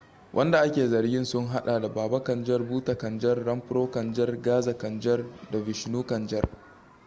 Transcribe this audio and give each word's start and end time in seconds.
wadanda 0.33 0.61
ake 0.61 0.87
zargin 0.87 1.25
sun 1.25 1.47
hada 1.47 1.79
da 1.81 1.87
baba 1.95 2.23
kanjar 2.23 2.59
bhutha 2.63 2.97
kanjar 2.97 3.45
rampro 3.45 3.91
kanjar 3.91 4.41
gaza 4.43 4.73
kanjar 4.73 5.25
da 5.51 5.59
vishnu 5.59 6.03
kanjar 6.03 6.43